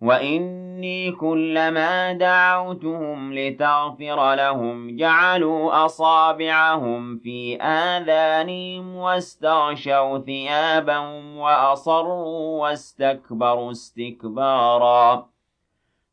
[0.00, 15.28] وإني كلما دعوتهم لتغفر لهم جعلوا أصابعهم في آذانهم واستغشوا ثيابهم وأصروا واستكبروا استكبارا.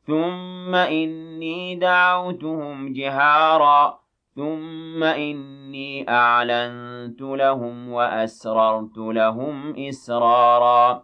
[0.07, 3.99] ثم إني دعوتهم جهارا.
[4.35, 11.03] ثم إني أعلنت لهم وأسررت لهم إسرارا.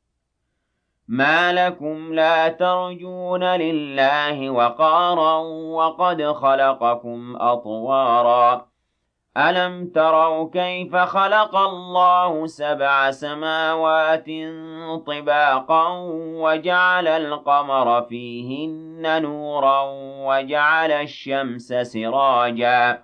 [1.11, 5.37] ما لكم لا ترجون لله وقارا
[5.75, 8.67] وقد خلقكم أطوارا
[9.37, 14.25] ألم تروا كيف خلق الله سبع سماوات
[15.07, 19.81] طباقا وجعل القمر فيهن نورا
[20.27, 23.03] وجعل الشمس سراجا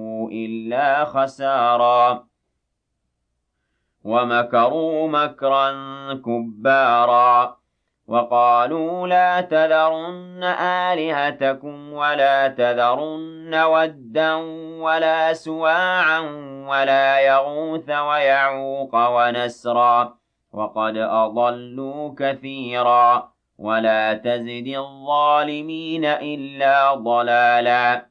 [0.31, 2.27] إلا خسارا.
[4.03, 5.71] ومكروا مكرا
[6.13, 7.57] كبارا.
[8.07, 14.35] وقالوا لا تذرن آلهتكم ولا تذرن ودا
[14.81, 16.19] ولا سواعا
[16.67, 20.17] ولا يغوث ويعوق ونسرا.
[20.53, 23.31] وقد أضلوا كثيرا.
[23.57, 28.10] ولا تزد الظالمين إلا ضلالا.